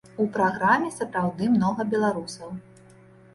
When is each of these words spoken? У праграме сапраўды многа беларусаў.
У 0.21 0.23
праграме 0.37 0.89
сапраўды 0.99 1.51
многа 1.57 1.87
беларусаў. 1.93 2.49